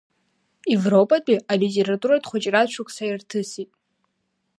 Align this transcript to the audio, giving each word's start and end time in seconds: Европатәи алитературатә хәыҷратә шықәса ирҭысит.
Европатәи 0.75 1.43
алитературатә 1.53 2.27
хәыҷратә 2.29 2.71
шықәса 2.73 3.03
ирҭысит. 3.09 3.71